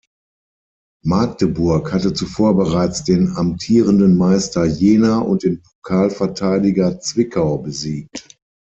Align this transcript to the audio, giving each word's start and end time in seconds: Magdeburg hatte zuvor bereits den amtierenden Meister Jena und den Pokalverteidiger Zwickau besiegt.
Magdeburg 1.05 1.93
hatte 1.93 2.11
zuvor 2.15 2.55
bereits 2.57 3.03
den 3.03 3.35
amtierenden 3.35 4.17
Meister 4.17 4.65
Jena 4.65 5.19
und 5.19 5.43
den 5.43 5.61
Pokalverteidiger 5.61 6.99
Zwickau 6.99 7.59
besiegt. 7.59 8.35